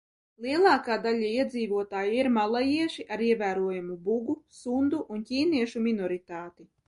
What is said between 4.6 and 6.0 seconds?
sundu un ķīniešu